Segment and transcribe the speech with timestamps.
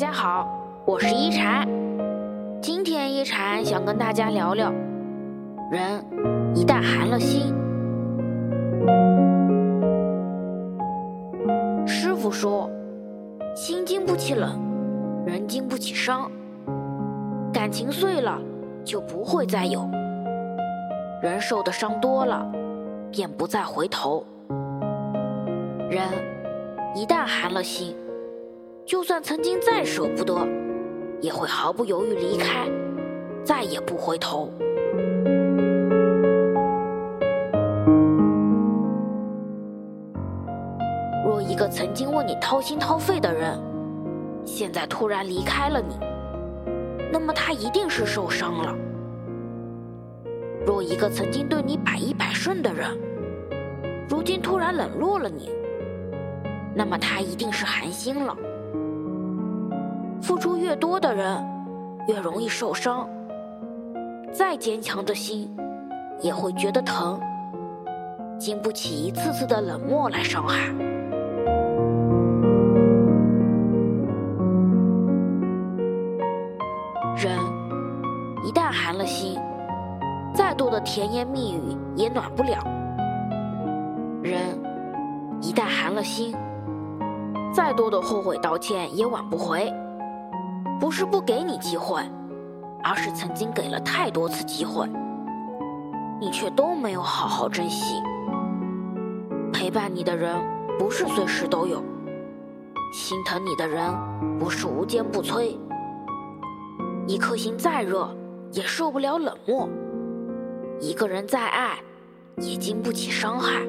[0.00, 0.48] 大家好，
[0.86, 1.68] 我是一禅。
[2.62, 4.72] 今天一禅想跟大家聊聊，
[5.70, 6.02] 人
[6.54, 7.54] 一旦寒了心。
[11.86, 12.70] 师傅说，
[13.54, 14.58] 心经不起冷，
[15.26, 16.32] 人经不起伤。
[17.52, 18.40] 感情碎了，
[18.82, 19.82] 就不会再有；
[21.22, 22.50] 人受的伤多了，
[23.12, 24.24] 便不再回头。
[25.90, 26.08] 人
[26.94, 27.94] 一旦寒了心。
[28.90, 30.34] 就算曾经再舍不得，
[31.20, 32.68] 也会毫不犹豫离开，
[33.44, 34.52] 再也不回头。
[41.24, 43.56] 若一个曾经为你掏心掏肺的人，
[44.44, 45.96] 现在突然离开了你，
[47.12, 48.74] 那么他一定是受伤了；
[50.66, 52.98] 若一个曾经对你百依百顺的人，
[54.08, 55.48] 如今突然冷落了你，
[56.74, 58.36] 那么他一定是寒心了。
[60.20, 61.44] 付出越多的人，
[62.06, 63.08] 越容易受伤。
[64.32, 65.50] 再坚强的心，
[66.20, 67.20] 也会觉得疼，
[68.38, 70.68] 经不起一次次的冷漠来伤害。
[77.16, 77.36] 人
[78.44, 79.38] 一旦寒了心，
[80.32, 82.62] 再多的甜言蜜语也暖不了。
[84.22, 84.38] 人
[85.42, 86.34] 一旦寒了心，
[87.52, 89.72] 再多的后悔道歉也挽不回。
[90.80, 92.02] 不是不给你机会，
[92.82, 94.88] 而是曾经给了太多次机会，
[96.18, 98.02] 你却都没有好好珍惜。
[99.52, 100.34] 陪伴你的人
[100.78, 101.84] 不是随时都有，
[102.94, 103.94] 心疼你的人
[104.38, 105.54] 不是无坚不摧。
[107.06, 108.08] 一颗心再热，
[108.52, 109.68] 也受不了冷漠；
[110.80, 111.78] 一个人再爱，
[112.38, 113.60] 也经不起伤害。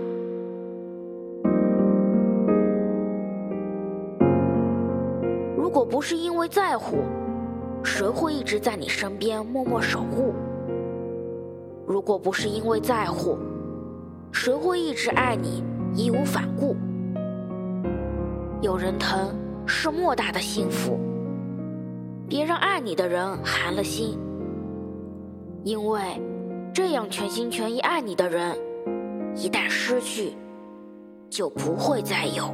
[5.71, 6.97] 如果不是因为在乎，
[7.81, 10.33] 谁会一直在你身边默默守护？
[11.87, 13.37] 如果不是因为在乎，
[14.33, 15.63] 谁会一直爱你
[15.95, 16.75] 义无反顾？
[18.59, 19.33] 有人疼
[19.65, 20.99] 是莫大的幸福，
[22.27, 24.19] 别让爱你的人寒了心，
[25.63, 26.01] 因为
[26.73, 28.57] 这样全心全意爱你的人，
[29.37, 30.33] 一旦失去，
[31.29, 32.53] 就不会再有。